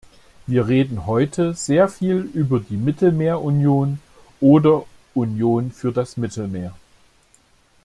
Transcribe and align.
Wir 0.47 0.67
reden 0.67 1.05
heute 1.05 1.53
sehr 1.53 1.87
viel 1.87 2.21
über 2.33 2.59
die 2.59 2.75
Mittelmeerunion 2.75 3.99
oder 4.39 4.83
Union 5.13 5.71
für 5.71 5.91
das 5.91 6.17
Mittelmeer. 6.17 6.75